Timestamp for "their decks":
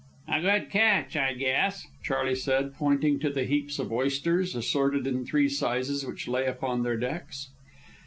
6.81-7.51